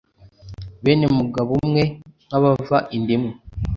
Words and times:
bene 0.83 1.05
mugabobumwe, 1.15 1.83
nk'abava 2.27 2.77
inda 2.95 3.11
imwe 3.15 3.33